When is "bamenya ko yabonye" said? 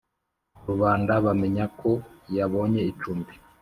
1.25-2.81